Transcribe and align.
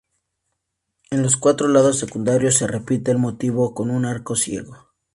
En 1.11 1.21
los 1.21 1.37
cuatro 1.37 1.67
lados 1.67 1.99
secundarios 1.99 2.55
se 2.55 2.65
repite 2.65 3.11
el 3.11 3.19
motivo 3.19 3.75
con 3.75 3.91
un 3.91 4.05
arco 4.05 4.35
ciego. 4.35 4.89